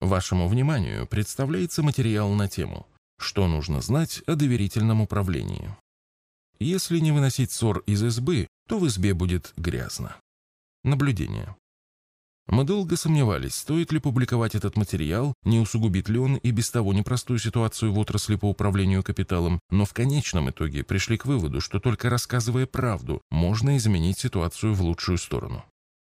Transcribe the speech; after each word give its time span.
Вашему 0.00 0.48
вниманию 0.48 1.06
представляется 1.06 1.82
материал 1.82 2.32
на 2.32 2.48
тему 2.48 2.86
«Что 3.18 3.46
нужно 3.46 3.82
знать 3.82 4.22
о 4.26 4.34
доверительном 4.34 5.02
управлении?». 5.02 5.76
Если 6.58 6.98
не 6.98 7.12
выносить 7.12 7.52
ссор 7.52 7.80
из 7.86 8.02
избы, 8.02 8.46
то 8.66 8.78
в 8.78 8.86
избе 8.86 9.12
будет 9.12 9.52
грязно. 9.56 10.16
Наблюдение. 10.84 11.54
Мы 12.46 12.64
долго 12.64 12.96
сомневались, 12.96 13.54
стоит 13.54 13.92
ли 13.92 13.98
публиковать 13.98 14.54
этот 14.54 14.76
материал, 14.76 15.34
не 15.44 15.60
усугубит 15.60 16.08
ли 16.08 16.18
он 16.18 16.36
и 16.36 16.50
без 16.50 16.70
того 16.70 16.92
непростую 16.92 17.38
ситуацию 17.38 17.92
в 17.92 17.98
отрасли 17.98 18.36
по 18.36 18.46
управлению 18.46 19.02
капиталом, 19.02 19.60
но 19.70 19.84
в 19.84 19.92
конечном 19.92 20.50
итоге 20.50 20.82
пришли 20.82 21.16
к 21.18 21.26
выводу, 21.26 21.60
что 21.60 21.78
только 21.78 22.10
рассказывая 22.10 22.66
правду, 22.66 23.20
можно 23.30 23.76
изменить 23.76 24.18
ситуацию 24.18 24.74
в 24.74 24.80
лучшую 24.80 25.18
сторону. 25.18 25.64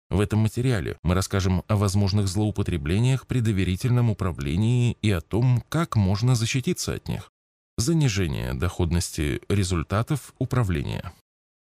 В 0.09 0.19
этом 0.21 0.39
материале 0.39 0.97
мы 1.03 1.13
расскажем 1.13 1.63
о 1.67 1.75
возможных 1.75 2.27
злоупотреблениях 2.27 3.27
при 3.27 3.41
доверительном 3.41 4.09
управлении 4.09 4.97
и 5.01 5.11
о 5.11 5.21
том, 5.21 5.63
как 5.69 5.95
можно 5.95 6.33
защититься 6.33 6.93
от 6.93 7.07
них. 7.07 7.31
Занижение 7.77 8.55
доходности 8.55 9.41
результатов 9.49 10.33
управления. 10.39 11.13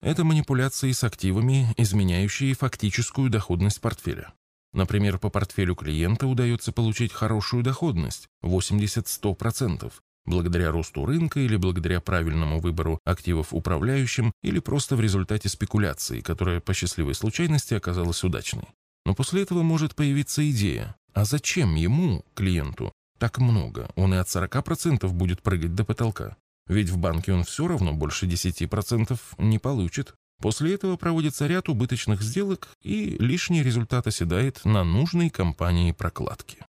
Это 0.01 0.23
манипуляции 0.23 0.93
с 0.93 1.03
активами, 1.03 1.73
изменяющие 1.75 2.53
фактическую 2.53 3.29
доходность 3.29 3.81
портфеля. 3.81 4.33
Например, 4.71 5.17
по 5.17 5.29
портфелю 5.29 5.75
клиента 5.75 6.27
удается 6.27 6.71
получить 6.71 7.11
хорошую 7.11 7.63
доходность– 7.63 8.27
80-100%, 8.43 9.91
благодаря 10.29 10.71
росту 10.71 11.05
рынка 11.05 11.39
или 11.39 11.57
благодаря 11.57 11.99
правильному 11.99 12.59
выбору 12.59 12.99
активов 13.03 13.53
управляющим 13.53 14.31
или 14.43 14.59
просто 14.59 14.95
в 14.95 15.01
результате 15.01 15.49
спекуляции, 15.49 16.21
которая 16.21 16.61
по 16.61 16.73
счастливой 16.73 17.15
случайности 17.15 17.73
оказалась 17.73 18.23
удачной. 18.23 18.67
Но 19.05 19.15
после 19.15 19.41
этого 19.41 19.63
может 19.63 19.95
появиться 19.95 20.47
идея, 20.49 20.95
а 21.13 21.25
зачем 21.25 21.75
ему, 21.75 22.23
клиенту, 22.35 22.93
так 23.17 23.39
много, 23.39 23.89
он 23.95 24.13
и 24.13 24.17
от 24.17 24.27
40% 24.27 25.07
будет 25.09 25.41
прыгать 25.41 25.75
до 25.75 25.83
потолка. 25.83 26.37
Ведь 26.67 26.89
в 26.89 26.97
банке 26.97 27.33
он 27.33 27.43
все 27.43 27.67
равно 27.67 27.93
больше 27.93 28.27
10% 28.27 29.19
не 29.39 29.57
получит. 29.57 30.13
После 30.39 30.75
этого 30.75 30.95
проводится 30.95 31.47
ряд 31.47 31.67
убыточных 31.67 32.21
сделок, 32.21 32.69
и 32.81 33.17
лишний 33.19 33.63
результат 33.63 34.07
оседает 34.07 34.63
на 34.63 34.83
нужной 34.83 35.29
компании 35.29 35.91
прокладки. 35.91 36.65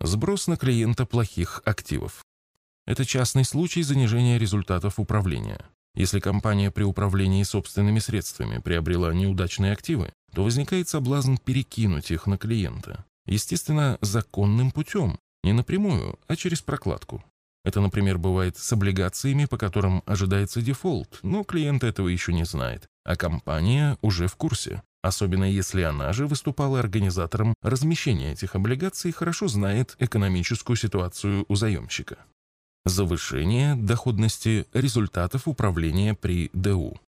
Сброс 0.00 0.46
на 0.46 0.56
клиента 0.56 1.04
плохих 1.04 1.60
активов. 1.64 2.24
Это 2.86 3.04
частный 3.04 3.44
случай 3.44 3.82
занижения 3.82 4.38
результатов 4.38 4.98
управления. 4.98 5.64
Если 5.94 6.18
компания 6.18 6.70
при 6.70 6.82
управлении 6.82 7.42
собственными 7.44 8.00
средствами 8.00 8.58
приобрела 8.58 9.14
неудачные 9.14 9.72
активы, 9.72 10.12
то 10.34 10.42
возникает 10.42 10.88
соблазн 10.88 11.36
перекинуть 11.36 12.10
их 12.10 12.26
на 12.26 12.36
клиента. 12.36 13.04
Естественно, 13.26 13.96
законным 14.00 14.70
путем, 14.70 15.18
не 15.44 15.52
напрямую, 15.52 16.18
а 16.26 16.36
через 16.36 16.60
прокладку. 16.60 17.24
Это, 17.64 17.80
например, 17.80 18.18
бывает 18.18 18.58
с 18.58 18.72
облигациями, 18.72 19.46
по 19.46 19.56
которым 19.56 20.02
ожидается 20.04 20.60
дефолт, 20.60 21.20
но 21.22 21.44
клиент 21.44 21.82
этого 21.82 22.08
еще 22.08 22.32
не 22.32 22.44
знает, 22.44 22.86
а 23.04 23.16
компания 23.16 23.96
уже 24.02 24.26
в 24.26 24.36
курсе. 24.36 24.82
Особенно 25.02 25.44
если 25.44 25.82
она 25.82 26.12
же 26.12 26.26
выступала 26.26 26.80
организатором 26.80 27.54
размещения 27.62 28.32
этих 28.32 28.54
облигаций 28.54 29.10
и 29.10 29.14
хорошо 29.14 29.48
знает 29.48 29.96
экономическую 29.98 30.76
ситуацию 30.76 31.44
у 31.48 31.54
заемщика. 31.54 32.18
Завышение 32.86 33.76
доходности 33.76 34.66
результатов 34.74 35.48
управления 35.48 36.14
при 36.14 36.50
ДУ. 36.52 37.00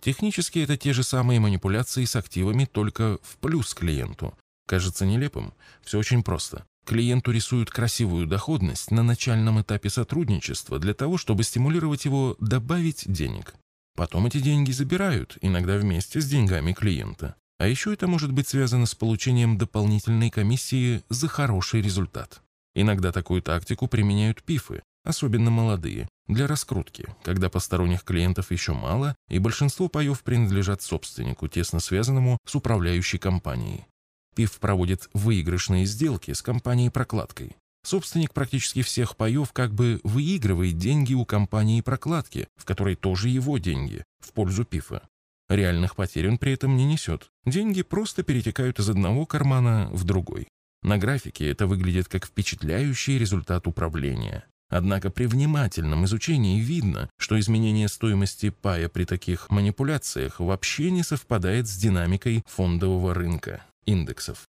Технически 0.00 0.60
это 0.60 0.76
те 0.76 0.92
же 0.92 1.02
самые 1.02 1.40
манипуляции 1.40 2.04
с 2.04 2.14
активами, 2.14 2.64
только 2.64 3.18
в 3.22 3.36
плюс 3.38 3.74
клиенту. 3.74 4.38
Кажется 4.68 5.04
нелепым? 5.04 5.52
Все 5.82 5.98
очень 5.98 6.22
просто. 6.22 6.64
Клиенту 6.84 7.32
рисуют 7.32 7.70
красивую 7.70 8.28
доходность 8.28 8.92
на 8.92 9.02
начальном 9.02 9.60
этапе 9.60 9.90
сотрудничества 9.90 10.78
для 10.78 10.94
того, 10.94 11.18
чтобы 11.18 11.42
стимулировать 11.42 12.04
его 12.04 12.36
добавить 12.38 13.10
денег. 13.10 13.54
Потом 13.96 14.26
эти 14.26 14.38
деньги 14.38 14.70
забирают, 14.70 15.38
иногда 15.40 15.76
вместе 15.76 16.20
с 16.20 16.28
деньгами 16.28 16.72
клиента. 16.72 17.34
А 17.58 17.66
еще 17.66 17.92
это 17.92 18.06
может 18.06 18.30
быть 18.30 18.46
связано 18.46 18.86
с 18.86 18.94
получением 18.94 19.58
дополнительной 19.58 20.30
комиссии 20.30 21.02
за 21.08 21.26
хороший 21.26 21.82
результат. 21.82 22.42
Иногда 22.76 23.10
такую 23.10 23.42
тактику 23.42 23.88
применяют 23.88 24.44
пифы, 24.44 24.82
особенно 25.06 25.50
молодые, 25.50 26.08
для 26.26 26.46
раскрутки, 26.46 27.06
когда 27.22 27.48
посторонних 27.48 28.02
клиентов 28.02 28.50
еще 28.50 28.72
мало, 28.72 29.14
и 29.28 29.38
большинство 29.38 29.88
паев 29.88 30.22
принадлежат 30.22 30.82
собственнику, 30.82 31.46
тесно 31.48 31.80
связанному 31.80 32.38
с 32.44 32.54
управляющей 32.54 33.18
компанией. 33.18 33.86
ПИФ 34.34 34.58
проводит 34.58 35.08
выигрышные 35.14 35.86
сделки 35.86 36.32
с 36.32 36.42
компанией-прокладкой. 36.42 37.56
Собственник 37.84 38.34
практически 38.34 38.82
всех 38.82 39.16
паев 39.16 39.52
как 39.52 39.72
бы 39.72 40.00
выигрывает 40.02 40.76
деньги 40.76 41.14
у 41.14 41.24
компании-прокладки, 41.24 42.48
в 42.56 42.64
которой 42.64 42.96
тоже 42.96 43.28
его 43.28 43.58
деньги, 43.58 44.02
в 44.18 44.32
пользу 44.32 44.64
ПИФа. 44.64 45.02
Реальных 45.48 45.94
потерь 45.94 46.28
он 46.28 46.38
при 46.38 46.52
этом 46.52 46.76
не 46.76 46.84
несет. 46.84 47.30
Деньги 47.44 47.82
просто 47.82 48.24
перетекают 48.24 48.80
из 48.80 48.90
одного 48.90 49.24
кармана 49.26 49.88
в 49.92 50.02
другой. 50.02 50.48
На 50.82 50.98
графике 50.98 51.48
это 51.48 51.66
выглядит 51.68 52.08
как 52.08 52.26
впечатляющий 52.26 53.18
результат 53.18 53.68
управления. 53.68 54.44
Однако 54.68 55.10
при 55.10 55.26
внимательном 55.26 56.04
изучении 56.06 56.60
видно, 56.60 57.08
что 57.18 57.38
изменение 57.38 57.88
стоимости 57.88 58.50
пая 58.50 58.88
при 58.88 59.04
таких 59.04 59.48
манипуляциях 59.50 60.40
вообще 60.40 60.90
не 60.90 61.02
совпадает 61.02 61.68
с 61.68 61.76
динамикой 61.76 62.42
фондового 62.46 63.14
рынка 63.14 63.64
индексов. 63.84 64.46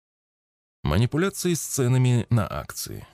Манипуляции 0.83 1.55
с 1.55 1.61
ценами 1.61 2.27
на 2.29 2.47
акции. 2.47 3.07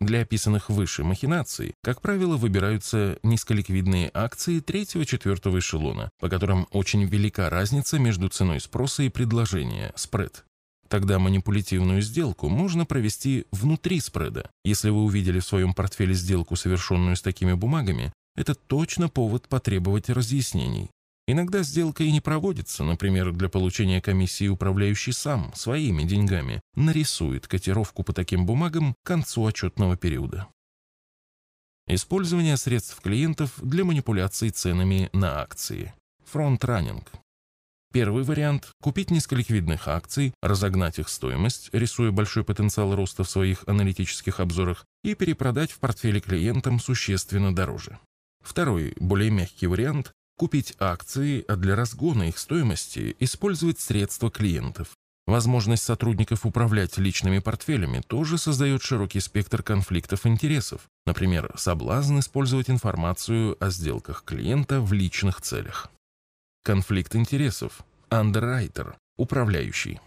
Для 0.00 0.22
описанных 0.22 0.70
выше 0.70 1.04
махинаций, 1.04 1.74
как 1.82 2.00
правило, 2.00 2.36
выбираются 2.36 3.18
низколиквидные 3.22 4.10
акции 4.12 4.60
третьего-четвертого 4.60 5.58
эшелона, 5.58 6.10
по 6.18 6.28
которым 6.28 6.66
очень 6.70 7.04
велика 7.04 7.48
разница 7.48 7.98
между 7.98 8.28
ценой 8.28 8.60
спроса 8.60 9.02
и 9.02 9.08
предложения, 9.08 9.92
спред. 9.94 10.44
Тогда 10.88 11.18
манипулятивную 11.18 12.02
сделку 12.02 12.48
можно 12.48 12.84
провести 12.84 13.46
внутри 13.50 14.00
спреда. 14.00 14.50
Если 14.64 14.90
вы 14.90 15.02
увидели 15.02 15.40
в 15.40 15.46
своем 15.46 15.74
портфеле 15.74 16.14
сделку, 16.14 16.56
совершенную 16.56 17.16
с 17.16 17.22
такими 17.22 17.54
бумагами, 17.54 18.12
это 18.36 18.54
точно 18.54 19.08
повод 19.08 19.48
потребовать 19.48 20.10
разъяснений. 20.10 20.90
Иногда 21.26 21.62
сделка 21.62 22.04
и 22.04 22.12
не 22.12 22.20
проводится, 22.20 22.84
например, 22.84 23.32
для 23.32 23.48
получения 23.48 24.02
комиссии 24.02 24.48
управляющий 24.48 25.12
сам, 25.12 25.52
своими 25.54 26.02
деньгами, 26.02 26.60
нарисует 26.74 27.46
котировку 27.46 28.02
по 28.02 28.12
таким 28.12 28.44
бумагам 28.44 28.94
к 29.02 29.06
концу 29.06 29.46
отчетного 29.46 29.96
периода. 29.96 30.48
Использование 31.86 32.56
средств 32.56 33.00
клиентов 33.00 33.52
для 33.62 33.84
манипуляции 33.84 34.50
ценами 34.50 35.08
на 35.12 35.40
акции. 35.40 35.94
Фронт-раннинг. 36.24 37.10
Первый 37.94 38.24
вариант– 38.24 38.72
купить 38.82 39.12
несколько 39.12 39.36
ликвидных 39.36 39.86
акций, 39.86 40.34
разогнать 40.42 40.98
их 40.98 41.08
стоимость, 41.08 41.70
рисуя 41.72 42.10
большой 42.10 42.42
потенциал 42.42 42.96
роста 42.96 43.22
в 43.22 43.30
своих 43.30 43.62
аналитических 43.68 44.40
обзорах, 44.40 44.84
и 45.04 45.14
перепродать 45.14 45.70
в 45.70 45.78
портфеле 45.78 46.18
клиентам 46.18 46.80
существенно 46.80 47.54
дороже. 47.54 48.00
Второй, 48.42 48.94
более 48.98 49.30
мягкий 49.30 49.68
вариант 49.68 50.10
купить 50.36 50.74
акции, 50.80 51.44
а 51.46 51.54
для 51.54 51.76
разгона 51.76 52.24
их 52.24 52.38
стоимости 52.38 53.14
использовать 53.20 53.78
средства 53.78 54.28
клиентов. 54.28 54.88
Возможность 55.28 55.84
сотрудников 55.84 56.44
управлять 56.44 56.98
личными 56.98 57.38
портфелями 57.38 58.02
тоже 58.04 58.38
создает 58.38 58.82
широкий 58.82 59.20
спектр 59.20 59.62
конфликтов 59.62 60.26
интересов, 60.26 60.80
например, 61.06 61.52
соблазн 61.56 62.18
использовать 62.18 62.70
информацию 62.70 63.56
о 63.64 63.70
сделках 63.70 64.24
клиента 64.24 64.80
в 64.80 64.92
личных 64.92 65.40
целях. 65.40 65.92
Конфликт 66.66 67.14
интересов. 67.14 67.84
Андеррайтер. 68.08 68.96
Управляющий. 69.18 70.00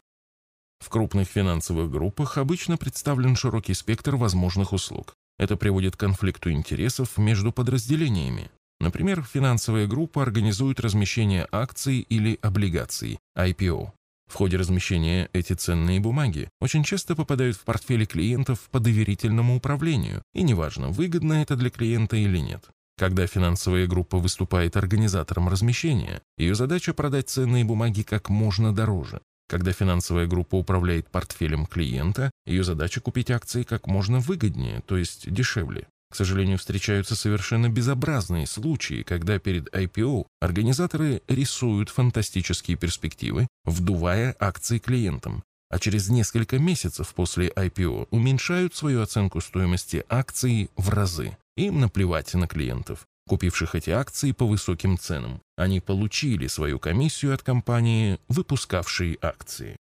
В 0.79 0.89
крупных 0.89 1.27
финансовых 1.27 1.91
группах 1.91 2.39
обычно 2.39 2.77
представлен 2.77 3.35
широкий 3.35 3.75
спектр 3.75 4.15
возможных 4.15 4.73
услуг. 4.73 5.13
Это 5.37 5.55
приводит 5.55 5.95
к 5.95 5.99
конфликту 5.99 6.49
интересов 6.49 7.19
между 7.19 7.51
подразделениями. 7.51 8.49
Например, 8.79 9.21
финансовая 9.21 9.85
группа 9.85 10.23
организует 10.23 10.79
размещение 10.79 11.47
акций 11.51 11.99
или 11.99 12.39
облигаций, 12.41 13.19
IPO. 13.37 13.91
В 14.27 14.33
ходе 14.33 14.57
размещения 14.57 15.29
эти 15.33 15.53
ценные 15.53 15.99
бумаги 15.99 16.49
очень 16.59 16.83
часто 16.83 17.15
попадают 17.15 17.55
в 17.55 17.65
портфели 17.65 18.05
клиентов 18.05 18.67
по 18.71 18.79
доверительному 18.79 19.57
управлению, 19.57 20.23
и 20.33 20.41
неважно, 20.41 20.89
выгодно 20.89 21.33
это 21.33 21.55
для 21.55 21.69
клиента 21.69 22.15
или 22.15 22.39
нет. 22.39 22.67
Когда 22.97 23.27
финансовая 23.27 23.85
группа 23.85 24.17
выступает 24.17 24.75
организатором 24.75 25.49
размещения, 25.49 26.21
ее 26.37 26.55
задача 26.55 26.95
продать 26.95 27.29
ценные 27.29 27.63
бумаги 27.63 28.01
как 28.01 28.29
можно 28.29 28.73
дороже. 28.73 29.21
Когда 29.47 29.71
финансовая 29.71 30.25
группа 30.25 30.55
управляет 30.55 31.07
портфелем 31.09 31.67
клиента, 31.67 32.31
ее 32.45 32.63
задача 32.63 32.99
купить 32.99 33.29
акции 33.29 33.63
как 33.63 33.85
можно 33.87 34.19
выгоднее, 34.19 34.81
то 34.87 34.97
есть 34.97 35.31
дешевле. 35.31 35.87
К 36.09 36.15
сожалению, 36.15 36.57
встречаются 36.57 37.15
совершенно 37.15 37.69
безобразные 37.69 38.47
случаи, 38.47 39.03
когда 39.03 39.39
перед 39.39 39.67
IPO 39.75 40.25
организаторы 40.41 41.21
рисуют 41.27 41.89
фантастические 41.89 42.77
перспективы, 42.77 43.47
вдувая 43.63 44.35
акции 44.39 44.79
клиентам. 44.79 45.43
а 45.69 45.79
через 45.79 46.07
несколько 46.07 46.59
месяцев 46.59 47.13
после 47.13 47.49
IPO 47.49 48.07
уменьшают 48.09 48.73
свою 48.73 49.01
оценку 49.01 49.41
стоимости 49.41 50.05
акций 50.07 50.69
в 50.77 50.87
разы. 50.87 51.35
Им 51.57 51.79
наплевать 51.79 52.31
на 52.35 52.47
клиентов, 52.47 53.07
купивших 53.27 53.73
эти 53.73 53.89
акции 53.89 54.31
по 54.31 54.45
высоким 54.45 54.95
ценам. 54.95 55.41
Они 55.57 55.79
получили 55.79 56.45
свою 56.45 56.77
комиссию 56.77 57.33
от 57.33 57.41
компании, 57.41 58.19
выпускавшей 58.27 59.17
акции. 59.21 59.75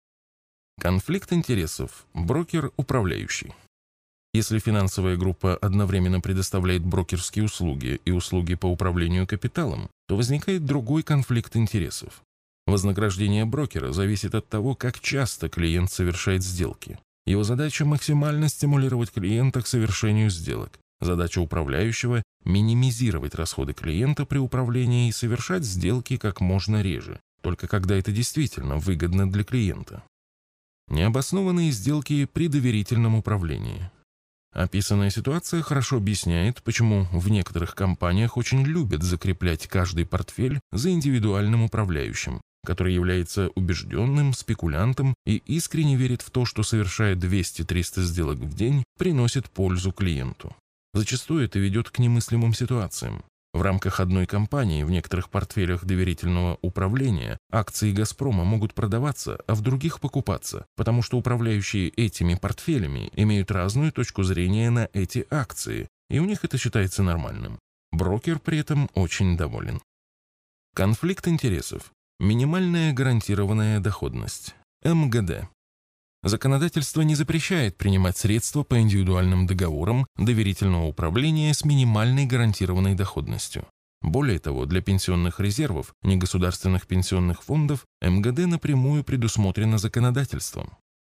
Конфликт 0.80 1.34
интересов. 1.34 2.06
Брокер-управляющий. 2.14 3.52
Если 4.32 4.58
финансовая 4.58 5.18
группа 5.18 5.54
одновременно 5.56 6.22
предоставляет 6.22 6.82
брокерские 6.82 7.44
услуги 7.44 8.00
и 8.06 8.10
услуги 8.10 8.54
по 8.54 8.66
управлению 8.66 9.26
капиталом, 9.26 9.90
то 10.08 10.16
возникает 10.16 10.64
другой 10.64 11.02
конфликт 11.02 11.56
интересов. 11.56 12.22
Вознаграждение 12.66 13.44
брокера 13.44 13.92
зависит 13.92 14.34
от 14.34 14.48
того, 14.48 14.74
как 14.74 15.00
часто 15.00 15.50
клиент 15.50 15.92
совершает 15.92 16.42
сделки. 16.42 16.98
Его 17.26 17.44
задача– 17.44 17.84
максимально 17.86 18.48
стимулировать 18.48 19.10
клиента 19.10 19.60
к 19.60 19.66
совершению 19.66 20.30
сделок. 20.30 20.78
Задача 21.00 21.40
управляющего– 21.40 22.22
минимизировать 22.44 23.34
расходы 23.34 23.74
клиента 23.74 24.24
при 24.24 24.38
управлении 24.38 25.08
и 25.08 25.12
совершать 25.12 25.64
сделки 25.64 26.16
как 26.16 26.40
можно 26.40 26.82
реже, 26.82 27.20
только 27.42 27.68
когда 27.68 27.96
это 27.96 28.12
действительно 28.12 28.76
выгодно 28.76 29.30
для 29.30 29.44
клиента. 29.44 30.02
Необоснованные 30.88 31.70
сделки 31.70 32.24
при 32.24 32.48
доверительном 32.48 33.16
управлении. 33.16 33.90
Описанная 34.52 35.10
ситуация 35.10 35.60
хорошо 35.60 35.98
объясняет, 35.98 36.62
почему 36.62 37.06
в 37.12 37.28
некоторых 37.28 37.74
компаниях 37.74 38.38
очень 38.38 38.62
любят 38.62 39.02
закреплять 39.02 39.66
каждый 39.66 40.06
портфель 40.06 40.60
за 40.72 40.92
индивидуальным 40.92 41.64
управляющим, 41.64 42.40
который 42.64 42.94
является 42.94 43.50
убежденным 43.54 44.32
спекулянтом 44.32 45.14
и 45.26 45.36
искренне 45.44 45.96
верит 45.96 46.22
в 46.22 46.30
то, 46.30 46.46
что 46.46 46.62
совершая 46.62 47.16
200-300 47.16 48.00
сделок 48.00 48.38
в 48.38 48.54
день, 48.54 48.82
приносит 48.98 49.50
пользу 49.50 49.92
клиенту. 49.92 50.56
Зачастую 50.96 51.44
это 51.44 51.58
ведет 51.58 51.90
к 51.90 51.98
немыслимым 51.98 52.54
ситуациям. 52.54 53.22
В 53.52 53.60
рамках 53.60 54.00
одной 54.00 54.24
компании 54.24 54.82
в 54.82 54.90
некоторых 54.90 55.28
портфелях 55.28 55.84
доверительного 55.84 56.58
управления 56.62 57.36
акции 57.52 57.92
«Газпрома» 57.92 58.44
могут 58.44 58.72
продаваться, 58.72 59.38
а 59.46 59.54
в 59.54 59.60
других 59.60 60.00
покупаться, 60.00 60.64
потому 60.74 61.02
что 61.02 61.18
управляющие 61.18 61.90
этими 61.90 62.34
портфелями 62.34 63.10
имеют 63.12 63.50
разную 63.50 63.92
точку 63.92 64.22
зрения 64.22 64.70
на 64.70 64.88
эти 64.94 65.26
акции, 65.28 65.86
и 66.08 66.18
у 66.18 66.24
них 66.24 66.46
это 66.46 66.56
считается 66.56 67.02
нормальным. 67.02 67.58
Брокер 67.92 68.38
при 68.38 68.56
этом 68.56 68.88
очень 68.94 69.36
доволен. 69.36 69.82
Конфликт 70.74 71.28
интересов. 71.28 71.92
Минимальная 72.20 72.94
гарантированная 72.94 73.80
доходность. 73.80 74.54
МГД. 74.82 75.46
Законодательство 76.22 77.02
не 77.02 77.14
запрещает 77.14 77.76
принимать 77.76 78.16
средства 78.16 78.62
по 78.62 78.80
индивидуальным 78.80 79.46
договорам 79.46 80.06
доверительного 80.16 80.86
управления 80.86 81.54
с 81.54 81.64
минимальной 81.64 82.26
гарантированной 82.26 82.94
доходностью. 82.94 83.66
Более 84.02 84.38
того, 84.38 84.66
для 84.66 84.82
пенсионных 84.82 85.40
резервов 85.40 85.92
негосударственных 86.02 86.86
пенсионных 86.86 87.42
фондов 87.42 87.84
МГД 88.00 88.46
напрямую 88.46 89.04
предусмотрено 89.04 89.78
законодательством. 89.78 90.76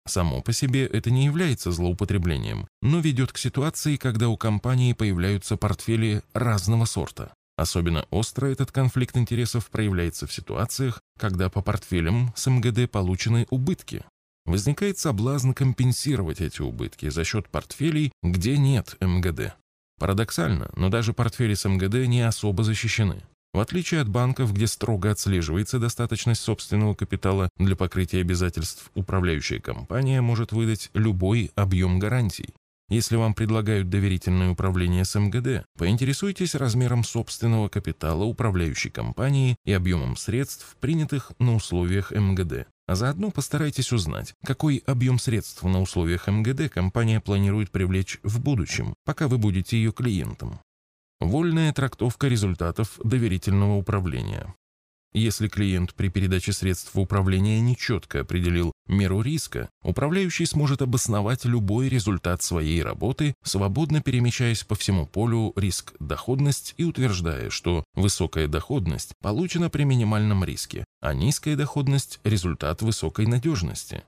Само 0.08 0.42
по 0.42 0.54
себе 0.54 0.86
это 0.86 1.12
не 1.12 1.26
является 1.26 1.72
злоупотреблением, 1.72 2.68
но 2.82 3.00
ведет 3.00 3.34
к 3.34 3.38
ситуации, 3.38 3.98
когда 3.98 4.30
у 4.30 4.38
компании 4.38 4.94
появляются 4.94 5.58
портфели 5.58 6.24
разного 6.34 6.86
сорта. 6.86 7.34
Особенно 7.58 8.06
остро 8.12 8.48
этот 8.48 8.72
конфликт 8.72 9.18
интересов 9.18 9.70
проявляется 9.70 10.28
в 10.28 10.34
ситуациях, 10.34 11.02
когда 11.20 11.50
по 11.50 11.62
портфелям 11.62 12.32
с 12.36 12.48
МГД 12.48 12.90
получены 12.90 13.48
убытки, 13.50 14.06
возникает 14.48 14.98
соблазн 14.98 15.52
компенсировать 15.52 16.42
эти 16.42 16.62
убытки 16.62 17.10
за 17.10 17.24
счет 17.24 17.50
портфелей, 17.50 18.12
где 18.24 18.58
нет 18.58 18.96
МГД. 19.00 19.54
Парадоксально, 20.00 20.72
но 20.76 20.90
даже 20.90 21.14
портфели 21.14 21.54
с 21.54 21.68
МГД 21.68 22.08
не 22.08 22.22
особо 22.22 22.64
защищены. 22.64 23.22
В 23.54 23.60
отличие 23.60 24.02
от 24.02 24.10
банков, 24.10 24.54
где 24.54 24.68
строго 24.68 25.12
отслеживается 25.12 25.80
достаточность 25.80 26.42
собственного 26.42 26.94
капитала 26.96 27.50
для 27.58 27.76
покрытия 27.76 28.22
обязательств, 28.22 28.92
управляющая 28.94 29.60
компания 29.60 30.22
может 30.22 30.52
выдать 30.52 30.90
любой 30.94 31.52
объем 31.56 32.00
гарантий. 32.00 32.54
Если 32.90 33.18
вам 33.18 33.34
предлагают 33.34 33.90
доверительное 33.90 34.52
управление 34.52 35.04
с 35.04 35.20
МГД, 35.20 35.66
поинтересуйтесь 35.78 36.56
размером 36.56 37.04
собственного 37.04 37.68
капитала 37.68 38.24
управляющей 38.24 38.90
компании 38.90 39.58
и 39.66 39.74
объемом 39.74 40.16
средств, 40.16 40.78
принятых 40.80 41.32
на 41.40 41.56
условиях 41.56 42.12
МГД. 42.12 42.68
А 42.88 42.96
заодно 42.96 43.32
постарайтесь 43.32 43.92
узнать, 43.92 44.34
какой 44.46 44.82
объем 44.86 45.20
средств 45.20 45.62
на 45.64 45.82
условиях 45.82 46.28
МГД 46.28 46.72
компания 46.72 47.20
планирует 47.20 47.70
привлечь 47.70 48.18
в 48.24 48.40
будущем, 48.40 48.96
пока 49.04 49.28
вы 49.28 49.38
будете 49.38 49.76
ее 49.78 49.92
клиентом. 49.92 50.62
Вольная 51.20 51.74
трактовка 51.74 52.28
результатов 52.28 52.98
доверительного 53.04 53.76
управления. 53.76 54.56
Если 55.18 55.48
клиент 55.48 55.96
при 55.96 56.10
передаче 56.10 56.54
средств 56.54 56.94
в 56.94 57.00
управление 57.00 57.60
нечетко 57.60 58.20
определил 58.20 58.72
меру 58.88 59.22
риска, 59.22 59.68
управляющий 59.82 60.46
сможет 60.46 60.84
обосновать 60.84 61.44
любой 61.44 61.90
результат 61.90 62.44
своей 62.44 62.84
работы, 62.84 63.34
свободно 63.44 64.00
перемещаясь 64.02 64.64
по 64.64 64.76
всему 64.76 65.08
полю 65.08 65.54
риск-доходность 65.56 66.76
и 66.78 66.84
утверждая, 66.84 67.50
что 67.50 67.84
высокая 67.96 68.48
доходность 68.48 69.16
получена 69.20 69.72
при 69.72 69.86
минимальном 69.86 70.44
риске, 70.44 70.86
а 71.02 71.16
низкая 71.16 71.56
доходность– 71.56 72.20
результат 72.24 72.84
высокой 72.84 73.26
надежности. 73.26 74.04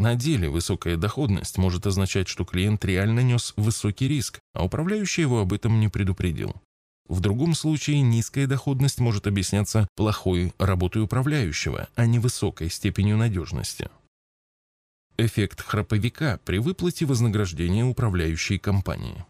На 0.00 0.16
деле 0.16 0.48
высокая 0.48 0.96
доходность 0.96 1.56
может 1.56 1.86
означать, 1.86 2.26
что 2.26 2.44
клиент 2.44 2.84
реально 2.84 3.20
нес 3.20 3.52
высокий 3.56 4.08
риск, 4.08 4.40
а 4.54 4.64
управляющий 4.64 5.22
его 5.22 5.40
об 5.40 5.52
этом 5.52 5.78
не 5.78 5.86
предупредил. 5.86 6.56
В 7.08 7.20
другом 7.20 7.54
случае 7.54 8.02
низкая 8.02 8.46
доходность 8.46 9.00
может 9.00 9.26
объясняться 9.26 9.88
плохой 9.96 10.52
работой 10.58 11.02
управляющего, 11.02 11.88
а 11.94 12.06
не 12.06 12.18
высокой 12.18 12.68
степенью 12.68 13.16
надежности. 13.16 13.88
Эффект 15.16 15.62
храповика 15.62 16.38
при 16.44 16.58
выплате 16.58 17.06
вознаграждения 17.06 17.84
управляющей 17.84 18.58
компании. 18.58 19.24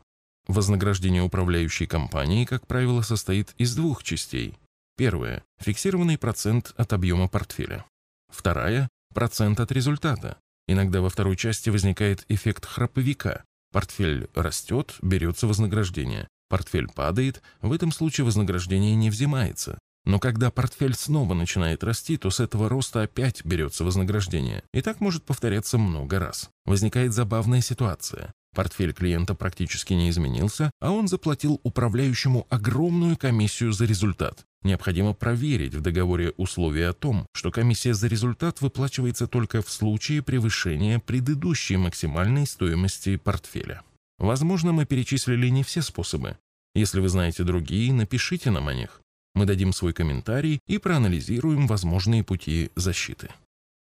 Вознаграждение 0.48 1.22
управляющей 1.22 1.86
компании, 1.86 2.44
как 2.44 2.66
правило, 2.66 3.02
состоит 3.02 3.54
из 3.58 3.76
двух 3.76 4.02
частей. 4.02 4.54
Первая– 4.96 5.44
фиксированный 5.60 6.18
процент 6.18 6.74
от 6.76 6.92
объема 6.92 7.28
портфеля. 7.28 7.84
Вторая– 8.28 8.88
процент 9.14 9.60
от 9.60 9.70
результата. 9.70 10.36
Иногда 10.66 11.00
во 11.00 11.10
второй 11.10 11.36
части 11.36 11.70
возникает 11.70 12.24
эффект 12.28 12.66
храповика. 12.66 13.44
Портфель 13.72 14.28
растет, 14.34 14.96
берется 15.00 15.46
вознаграждение. 15.46 16.28
Портфель 16.48 16.88
падает, 16.88 17.42
в 17.60 17.72
этом 17.72 17.92
случае 17.92 18.24
вознаграждение 18.24 18.94
не 18.94 19.10
взимается. 19.10 19.78
Но 20.04 20.18
когда 20.18 20.50
портфель 20.50 20.94
снова 20.94 21.34
начинает 21.34 21.84
расти, 21.84 22.16
то 22.16 22.30
с 22.30 22.40
этого 22.40 22.68
роста 22.68 23.02
опять 23.02 23.44
берется 23.44 23.84
вознаграждение. 23.84 24.62
И 24.72 24.80
так 24.80 25.00
может 25.00 25.24
повторяться 25.24 25.76
много 25.76 26.18
раз. 26.18 26.48
Возникает 26.64 27.12
забавная 27.12 27.60
ситуация. 27.60 28.32
Портфель 28.54 28.94
клиента 28.94 29.34
практически 29.34 29.92
не 29.92 30.08
изменился, 30.08 30.70
а 30.80 30.90
он 30.90 31.08
заплатил 31.08 31.60
управляющему 31.62 32.46
огромную 32.48 33.16
комиссию 33.18 33.72
за 33.72 33.84
результат. 33.84 34.44
Необходимо 34.62 35.12
проверить 35.12 35.74
в 35.74 35.80
договоре 35.80 36.32
условия 36.36 36.88
о 36.88 36.94
том, 36.94 37.26
что 37.32 37.50
комиссия 37.50 37.94
за 37.94 38.08
результат 38.08 38.60
выплачивается 38.60 39.26
только 39.26 39.62
в 39.62 39.70
случае 39.70 40.22
превышения 40.22 40.98
предыдущей 40.98 41.76
максимальной 41.76 42.46
стоимости 42.46 43.16
портфеля. 43.16 43.82
Возможно, 44.18 44.72
мы 44.72 44.84
перечислили 44.84 45.48
не 45.48 45.62
все 45.62 45.82
способы. 45.82 46.36
Если 46.74 47.00
вы 47.00 47.08
знаете 47.08 47.44
другие, 47.44 47.92
напишите 47.92 48.50
нам 48.50 48.68
о 48.68 48.74
них. 48.74 49.00
Мы 49.34 49.46
дадим 49.46 49.72
свой 49.72 49.92
комментарий 49.92 50.60
и 50.66 50.78
проанализируем 50.78 51.66
возможные 51.66 52.24
пути 52.24 52.70
защиты. 52.76 53.30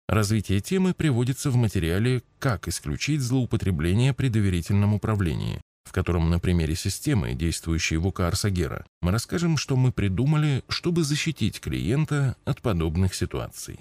Развитие 0.09 0.61
темы 0.61 0.93
приводится 0.93 1.51
в 1.51 1.57
материале 1.57 2.23
«Как 2.39 2.69
исключить 2.69 3.21
злоупотребление 3.21 4.13
при 4.13 4.29
доверительном 4.29 4.95
управлении», 4.95 5.61
в 5.85 5.93
котором 5.93 6.29
на 6.29 6.41
примере 6.41 6.75
системы, 6.75 7.35
действующей 7.35 7.97
в 7.97 8.07
УК 8.07 8.21
Арсагера, 8.21 8.85
мы 9.01 9.13
расскажем, 9.13 9.57
что 9.57 9.77
мы 9.77 9.93
придумали, 9.93 10.63
чтобы 10.69 11.05
защитить 11.05 11.61
клиента 11.61 12.37
от 12.45 12.61
подобных 12.61 13.15
ситуаций. 13.15 13.81